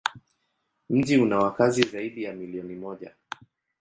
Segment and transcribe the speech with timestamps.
[0.89, 3.15] Mji una wakazi zaidi ya milioni moja.